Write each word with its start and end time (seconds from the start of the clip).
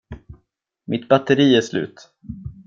Mitt 0.85 1.07
batteri 1.09 1.55
är 1.55 1.61
slut. 1.61 2.09